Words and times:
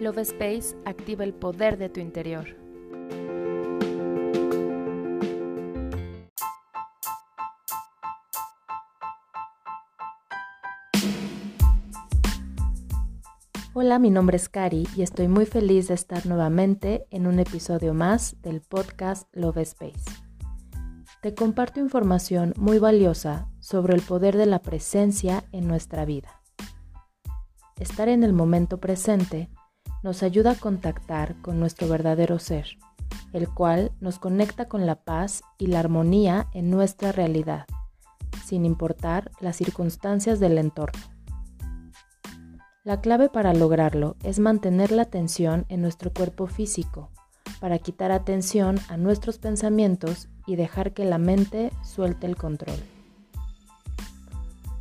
Love 0.00 0.20
Space 0.20 0.74
activa 0.86 1.24
el 1.24 1.34
poder 1.34 1.76
de 1.76 1.90
tu 1.90 2.00
interior. 2.00 2.56
Hola, 13.74 13.98
mi 13.98 14.08
nombre 14.08 14.38
es 14.38 14.48
Cari 14.48 14.88
y 14.96 15.02
estoy 15.02 15.28
muy 15.28 15.44
feliz 15.44 15.88
de 15.88 15.94
estar 15.94 16.24
nuevamente 16.24 17.06
en 17.10 17.26
un 17.26 17.38
episodio 17.38 17.92
más 17.92 18.40
del 18.40 18.62
podcast 18.62 19.28
Love 19.32 19.58
Space. 19.58 20.10
Te 21.20 21.34
comparto 21.34 21.78
información 21.78 22.54
muy 22.56 22.78
valiosa 22.78 23.50
sobre 23.58 23.94
el 23.94 24.00
poder 24.00 24.38
de 24.38 24.46
la 24.46 24.62
presencia 24.62 25.44
en 25.52 25.68
nuestra 25.68 26.06
vida. 26.06 26.40
Estar 27.78 28.08
en 28.08 28.24
el 28.24 28.32
momento 28.32 28.80
presente 28.80 29.50
nos 30.02 30.22
ayuda 30.22 30.52
a 30.52 30.54
contactar 30.54 31.40
con 31.42 31.60
nuestro 31.60 31.88
verdadero 31.88 32.38
ser, 32.38 32.78
el 33.32 33.48
cual 33.48 33.92
nos 34.00 34.18
conecta 34.18 34.66
con 34.66 34.86
la 34.86 34.96
paz 34.96 35.42
y 35.58 35.66
la 35.66 35.80
armonía 35.80 36.48
en 36.52 36.70
nuestra 36.70 37.12
realidad, 37.12 37.66
sin 38.44 38.64
importar 38.64 39.30
las 39.40 39.56
circunstancias 39.56 40.40
del 40.40 40.58
entorno. 40.58 41.00
La 42.82 43.00
clave 43.00 43.28
para 43.28 43.52
lograrlo 43.52 44.16
es 44.24 44.38
mantener 44.38 44.90
la 44.90 45.02
atención 45.02 45.66
en 45.68 45.82
nuestro 45.82 46.12
cuerpo 46.12 46.46
físico, 46.46 47.10
para 47.60 47.78
quitar 47.78 48.10
atención 48.10 48.78
a 48.88 48.96
nuestros 48.96 49.38
pensamientos 49.38 50.28
y 50.46 50.56
dejar 50.56 50.94
que 50.94 51.04
la 51.04 51.18
mente 51.18 51.72
suelte 51.84 52.26
el 52.26 52.36
control. 52.36 52.78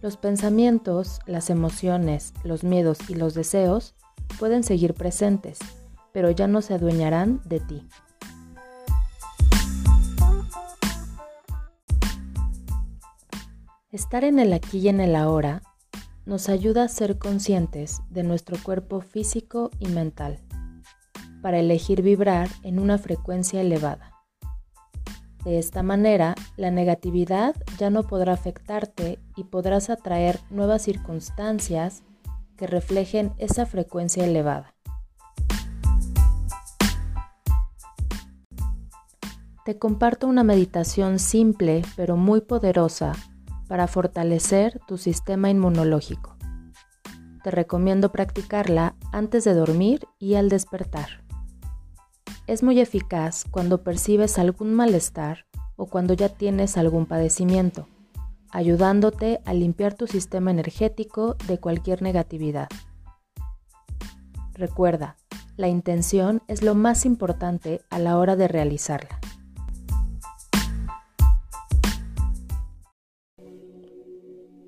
Los 0.00 0.16
pensamientos, 0.16 1.18
las 1.26 1.50
emociones, 1.50 2.32
los 2.44 2.62
miedos 2.64 3.10
y 3.10 3.16
los 3.16 3.34
deseos 3.34 3.94
pueden 4.38 4.62
seguir 4.62 4.94
presentes, 4.94 5.58
pero 6.12 6.30
ya 6.30 6.46
no 6.46 6.62
se 6.62 6.74
adueñarán 6.74 7.40
de 7.44 7.60
ti. 7.60 7.88
Estar 13.90 14.24
en 14.24 14.38
el 14.38 14.52
aquí 14.52 14.78
y 14.78 14.88
en 14.88 15.00
el 15.00 15.16
ahora 15.16 15.62
nos 16.24 16.48
ayuda 16.48 16.84
a 16.84 16.88
ser 16.88 17.18
conscientes 17.18 18.02
de 18.08 18.22
nuestro 18.22 18.56
cuerpo 18.62 19.00
físico 19.00 19.70
y 19.80 19.88
mental, 19.88 20.38
para 21.42 21.58
elegir 21.58 22.02
vibrar 22.02 22.48
en 22.62 22.78
una 22.78 22.98
frecuencia 22.98 23.60
elevada. 23.60 24.12
De 25.44 25.58
esta 25.58 25.82
manera, 25.82 26.34
la 26.56 26.70
negatividad 26.70 27.56
ya 27.78 27.90
no 27.90 28.02
podrá 28.04 28.34
afectarte 28.34 29.18
y 29.36 29.44
podrás 29.44 29.88
atraer 29.88 30.38
nuevas 30.50 30.82
circunstancias 30.82 32.02
que 32.60 32.66
reflejen 32.66 33.32
esa 33.38 33.64
frecuencia 33.64 34.22
elevada. 34.22 34.74
Te 39.64 39.78
comparto 39.78 40.26
una 40.26 40.44
meditación 40.44 41.18
simple 41.18 41.80
pero 41.96 42.18
muy 42.18 42.42
poderosa 42.42 43.12
para 43.66 43.86
fortalecer 43.86 44.78
tu 44.86 44.98
sistema 44.98 45.48
inmunológico. 45.48 46.36
Te 47.42 47.50
recomiendo 47.50 48.12
practicarla 48.12 48.94
antes 49.10 49.44
de 49.44 49.54
dormir 49.54 50.06
y 50.18 50.34
al 50.34 50.50
despertar. 50.50 51.24
Es 52.46 52.62
muy 52.62 52.78
eficaz 52.78 53.44
cuando 53.50 53.82
percibes 53.82 54.38
algún 54.38 54.74
malestar 54.74 55.46
o 55.76 55.86
cuando 55.86 56.12
ya 56.12 56.28
tienes 56.28 56.76
algún 56.76 57.06
padecimiento 57.06 57.88
ayudándote 58.52 59.40
a 59.44 59.54
limpiar 59.54 59.94
tu 59.94 60.06
sistema 60.06 60.50
energético 60.50 61.36
de 61.46 61.58
cualquier 61.58 62.02
negatividad. 62.02 62.68
Recuerda, 64.54 65.16
la 65.56 65.68
intención 65.68 66.42
es 66.48 66.62
lo 66.62 66.74
más 66.74 67.04
importante 67.04 67.80
a 67.90 67.98
la 67.98 68.18
hora 68.18 68.36
de 68.36 68.48
realizarla. 68.48 69.20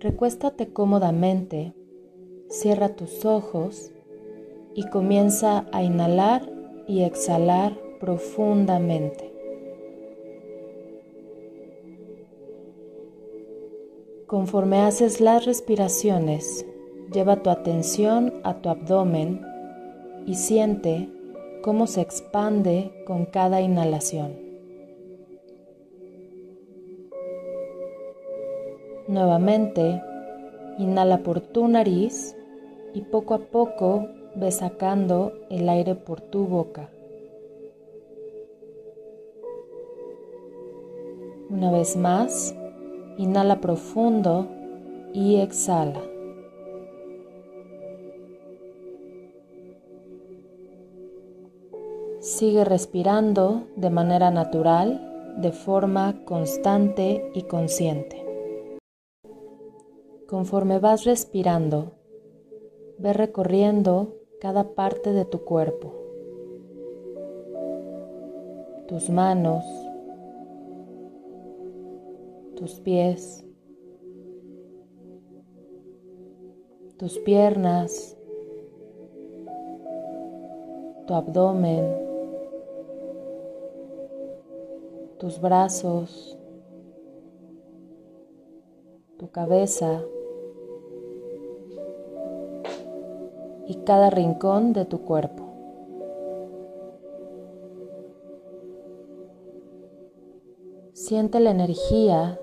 Recuéstate 0.00 0.72
cómodamente, 0.72 1.74
cierra 2.48 2.94
tus 2.94 3.24
ojos 3.24 3.90
y 4.74 4.88
comienza 4.90 5.66
a 5.72 5.82
inhalar 5.82 6.48
y 6.86 7.02
exhalar 7.02 7.76
profundamente. 7.98 9.27
Conforme 14.28 14.82
haces 14.82 15.22
las 15.22 15.46
respiraciones, 15.46 16.66
lleva 17.10 17.42
tu 17.42 17.48
atención 17.48 18.34
a 18.42 18.60
tu 18.60 18.68
abdomen 18.68 19.40
y 20.26 20.34
siente 20.34 21.08
cómo 21.62 21.86
se 21.86 22.02
expande 22.02 22.92
con 23.06 23.24
cada 23.24 23.62
inhalación. 23.62 24.36
Nuevamente, 29.06 30.02
inhala 30.76 31.22
por 31.22 31.40
tu 31.40 31.66
nariz 31.66 32.36
y 32.92 33.00
poco 33.00 33.32
a 33.32 33.38
poco 33.38 34.08
ve 34.34 34.50
sacando 34.50 35.32
el 35.48 35.70
aire 35.70 35.94
por 35.94 36.20
tu 36.20 36.44
boca. 36.44 36.90
Una 41.48 41.72
vez 41.72 41.96
más, 41.96 42.54
Inhala 43.18 43.60
profundo 43.60 44.46
y 45.12 45.40
exhala. 45.40 46.00
Sigue 52.20 52.64
respirando 52.64 53.66
de 53.74 53.90
manera 53.90 54.30
natural, 54.30 55.34
de 55.38 55.50
forma 55.50 56.24
constante 56.24 57.30
y 57.34 57.42
consciente. 57.42 58.24
Conforme 60.28 60.78
vas 60.78 61.04
respirando, 61.04 61.92
ve 62.98 63.12
recorriendo 63.12 64.14
cada 64.40 64.74
parte 64.74 65.12
de 65.12 65.24
tu 65.24 65.44
cuerpo, 65.44 65.92
tus 68.86 69.10
manos, 69.10 69.64
tus 72.58 72.80
pies, 72.80 73.44
tus 76.98 77.16
piernas, 77.20 78.16
tu 81.06 81.14
abdomen, 81.14 81.86
tus 85.20 85.40
brazos, 85.40 86.36
tu 89.18 89.30
cabeza 89.30 90.02
y 93.68 93.76
cada 93.84 94.10
rincón 94.10 94.72
de 94.72 94.84
tu 94.84 95.02
cuerpo. 95.02 95.44
Siente 100.92 101.38
la 101.38 101.52
energía 101.52 102.40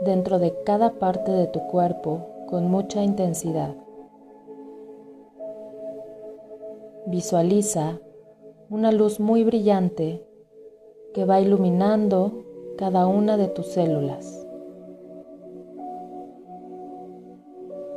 dentro 0.00 0.38
de 0.38 0.54
cada 0.64 0.98
parte 0.98 1.32
de 1.32 1.46
tu 1.46 1.60
cuerpo 1.66 2.26
con 2.46 2.70
mucha 2.70 3.02
intensidad. 3.02 3.74
Visualiza 7.06 8.00
una 8.68 8.92
luz 8.92 9.20
muy 9.20 9.44
brillante 9.44 10.26
que 11.14 11.24
va 11.24 11.40
iluminando 11.40 12.44
cada 12.76 13.06
una 13.06 13.36
de 13.36 13.48
tus 13.48 13.66
células. 13.66 14.46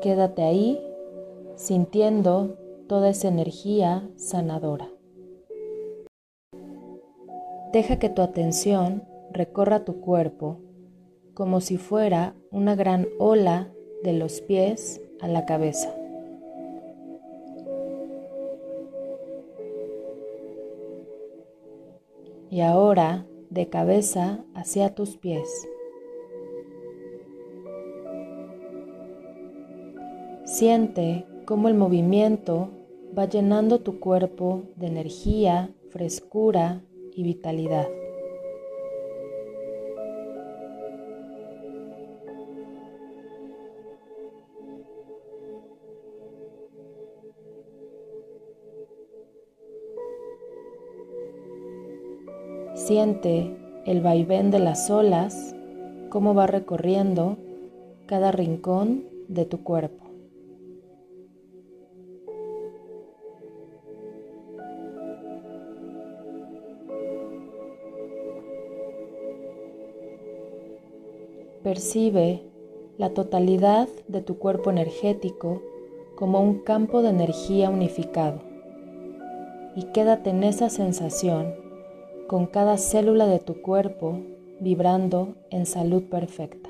Quédate 0.02 0.44
ahí 0.44 0.80
sintiendo 1.56 2.58
toda 2.88 3.10
esa 3.10 3.28
energía 3.28 4.10
sanadora. 4.16 4.90
Deja 7.74 8.00
que 8.00 8.10
tu 8.10 8.22
atención 8.22 9.04
recorra 9.32 9.84
tu 9.84 10.00
cuerpo 10.00 10.58
como 11.40 11.62
si 11.62 11.78
fuera 11.78 12.36
una 12.52 12.76
gran 12.76 13.08
ola 13.18 13.74
de 14.04 14.12
los 14.12 14.42
pies 14.42 15.02
a 15.22 15.30
la 15.30 15.46
cabeza. 15.46 15.96
Y 22.52 22.60
ahora 22.60 23.26
de 23.50 23.70
cabeza 23.70 24.44
hacia 24.54 24.94
tus 24.96 25.16
pies. 25.16 25.48
Siente 30.44 31.26
cómo 31.46 31.70
el 31.70 31.76
movimiento 31.76 32.68
va 33.18 33.30
llenando 33.30 33.80
tu 33.80 34.02
cuerpo 34.02 34.64
de 34.76 34.88
energía, 34.88 35.74
frescura 35.90 36.84
y 37.14 37.24
vitalidad. 37.24 37.88
Siente 52.90 53.56
el 53.86 54.02
vaivén 54.02 54.50
de 54.50 54.58
las 54.58 54.90
olas, 54.90 55.56
cómo 56.10 56.34
va 56.34 56.48
recorriendo 56.48 57.38
cada 58.08 58.32
rincón 58.32 59.06
de 59.28 59.46
tu 59.46 59.62
cuerpo. 59.64 60.06
Percibe 71.62 72.42
la 72.98 73.12
totalidad 73.12 73.88
de 74.08 74.24
tu 74.24 74.40
cuerpo 74.40 74.72
energético 74.72 75.62
como 76.16 76.42
un 76.42 76.64
campo 76.64 77.04
de 77.04 77.10
energía 77.10 77.70
unificado 77.70 78.42
y 79.76 79.84
quédate 79.94 80.32
en 80.32 80.44
esa 80.44 80.72
sensación 80.72 81.69
con 82.30 82.46
cada 82.46 82.78
célula 82.78 83.26
de 83.26 83.40
tu 83.40 83.60
cuerpo 83.60 84.20
vibrando 84.60 85.34
en 85.50 85.66
salud 85.66 86.04
perfecta. 86.04 86.70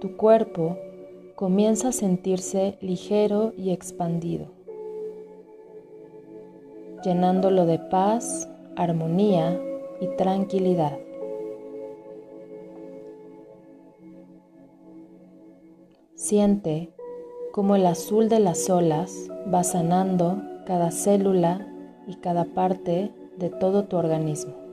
Tu 0.00 0.16
cuerpo 0.16 0.76
comienza 1.36 1.90
a 1.90 1.92
sentirse 1.92 2.78
ligero 2.80 3.52
y 3.56 3.70
expandido, 3.70 4.55
llenándolo 7.06 7.64
de 7.64 7.78
paz, 7.78 8.48
armonía 8.74 9.58
y 10.00 10.08
tranquilidad. 10.16 10.98
Siente 16.16 16.90
cómo 17.52 17.76
el 17.76 17.86
azul 17.86 18.28
de 18.28 18.40
las 18.40 18.68
olas 18.68 19.30
va 19.52 19.62
sanando 19.62 20.42
cada 20.66 20.90
célula 20.90 21.72
y 22.08 22.16
cada 22.16 22.44
parte 22.44 23.12
de 23.38 23.50
todo 23.50 23.84
tu 23.84 23.96
organismo. 23.96 24.66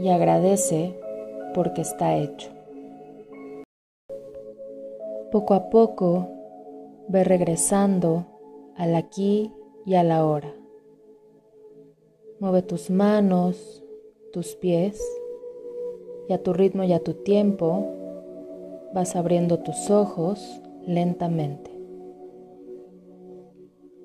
y 0.00 0.10
agradece 0.10 0.98
porque 1.54 1.80
está 1.80 2.16
hecho. 2.16 2.50
Poco 5.32 5.54
a 5.54 5.70
poco 5.70 6.37
ve 7.08 7.24
regresando 7.24 8.26
al 8.76 8.94
aquí 8.94 9.52
y 9.86 9.94
a 9.94 10.04
la 10.04 10.24
hora. 10.26 10.54
Mueve 12.40 12.62
tus 12.62 12.90
manos, 12.90 13.82
tus 14.32 14.54
pies 14.54 15.02
y 16.28 16.32
a 16.32 16.42
tu 16.42 16.52
ritmo 16.52 16.84
y 16.84 16.92
a 16.92 17.02
tu 17.02 17.14
tiempo 17.14 17.86
vas 18.94 19.16
abriendo 19.16 19.58
tus 19.58 19.90
ojos 19.90 20.60
lentamente, 20.86 21.70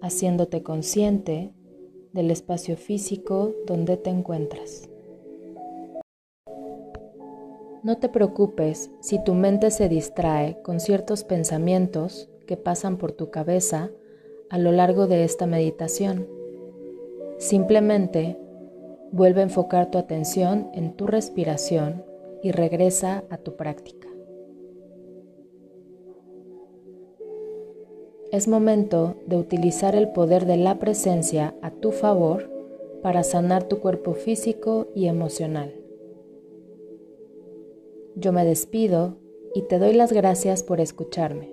haciéndote 0.02 0.64
consciente 0.64 1.54
del 2.14 2.32
espacio 2.32 2.78
físico 2.78 3.54
donde 3.68 3.98
te 3.98 4.10
encuentras. 4.10 4.90
No 7.84 7.98
te 7.98 8.08
preocupes 8.08 8.92
si 9.02 9.22
tu 9.24 9.34
mente 9.34 9.70
se 9.70 9.90
distrae 9.90 10.62
con 10.62 10.80
ciertos 10.80 11.26
pensamientos 11.26 12.30
que 12.46 12.58
pasan 12.58 12.98
por 12.98 13.12
tu 13.12 13.32
cabeza 13.32 13.92
a 14.50 14.58
lo 14.58 14.72
largo 14.72 15.08
de 15.08 15.24
esta 15.24 15.48
meditación. 15.48 16.28
Simplemente 17.38 18.38
vuelve 19.12 19.42
a 19.42 19.44
enfocar 19.44 19.92
tu 19.92 19.98
atención 19.98 20.70
en 20.74 20.94
tu 20.96 21.08
respiración 21.08 22.04
y 22.42 22.52
regresa 22.52 23.24
a 23.30 23.38
tu 23.38 23.56
práctica. 23.56 24.08
Es 28.32 28.48
momento 28.48 29.16
de 29.28 29.38
utilizar 29.38 29.96
el 29.96 30.10
poder 30.10 30.46
de 30.46 30.58
la 30.58 30.80
presencia 30.80 31.54
a 31.62 31.70
tu 31.70 31.92
favor 31.92 32.50
para 33.04 33.22
sanar 33.22 33.68
tu 33.68 33.80
cuerpo 33.80 34.14
físico 34.14 34.88
y 34.96 35.06
emocional. 35.06 35.76
Yo 38.16 38.32
me 38.32 38.46
despido 38.46 39.18
y 39.54 39.64
te 39.64 39.78
doy 39.78 39.94
las 39.94 40.12
gracias 40.12 40.64
por 40.64 40.80
escucharme. 40.80 41.53